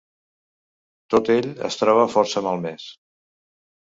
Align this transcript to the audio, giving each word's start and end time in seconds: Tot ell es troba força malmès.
Tot 1.15 1.29
ell 1.33 1.51
es 1.69 1.77
troba 1.81 2.07
força 2.15 2.45
malmès. 2.47 2.87